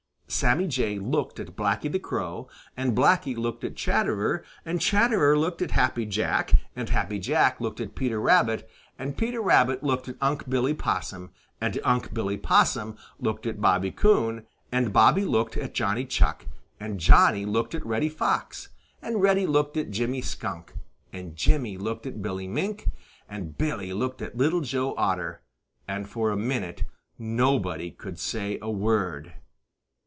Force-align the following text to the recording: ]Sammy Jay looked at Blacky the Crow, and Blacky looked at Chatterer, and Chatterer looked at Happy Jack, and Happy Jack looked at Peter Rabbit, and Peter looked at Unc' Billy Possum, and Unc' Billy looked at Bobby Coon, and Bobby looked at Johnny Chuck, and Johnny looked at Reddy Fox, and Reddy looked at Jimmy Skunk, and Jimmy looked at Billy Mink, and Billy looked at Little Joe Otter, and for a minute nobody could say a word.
]Sammy 0.41 0.65
Jay 0.65 0.97
looked 0.97 1.41
at 1.41 1.57
Blacky 1.57 1.91
the 1.91 1.99
Crow, 1.99 2.47
and 2.77 2.95
Blacky 2.95 3.35
looked 3.35 3.65
at 3.65 3.75
Chatterer, 3.75 4.45
and 4.63 4.79
Chatterer 4.79 5.37
looked 5.37 5.61
at 5.61 5.71
Happy 5.71 6.05
Jack, 6.05 6.53
and 6.73 6.87
Happy 6.87 7.19
Jack 7.19 7.59
looked 7.59 7.81
at 7.81 7.95
Peter 7.95 8.17
Rabbit, 8.19 8.67
and 8.97 9.17
Peter 9.17 9.41
looked 9.81 10.07
at 10.07 10.15
Unc' 10.21 10.49
Billy 10.49 10.73
Possum, 10.73 11.31
and 11.59 11.77
Unc' 11.83 12.13
Billy 12.13 12.41
looked 13.19 13.45
at 13.45 13.59
Bobby 13.59 13.91
Coon, 13.91 14.45
and 14.71 14.93
Bobby 14.93 15.25
looked 15.25 15.57
at 15.57 15.73
Johnny 15.73 16.05
Chuck, 16.05 16.45
and 16.79 16.97
Johnny 16.97 17.43
looked 17.45 17.75
at 17.75 17.85
Reddy 17.85 18.09
Fox, 18.09 18.69
and 19.01 19.21
Reddy 19.21 19.45
looked 19.45 19.75
at 19.75 19.91
Jimmy 19.91 20.21
Skunk, 20.21 20.73
and 21.11 21.35
Jimmy 21.35 21.77
looked 21.77 22.05
at 22.07 22.21
Billy 22.21 22.47
Mink, 22.47 22.87
and 23.27 23.57
Billy 23.57 23.91
looked 23.91 24.21
at 24.21 24.37
Little 24.37 24.61
Joe 24.61 24.93
Otter, 24.95 25.41
and 25.89 26.07
for 26.07 26.29
a 26.29 26.37
minute 26.37 26.85
nobody 27.19 27.91
could 27.91 28.17
say 28.17 28.57
a 28.61 28.71
word. 28.71 29.33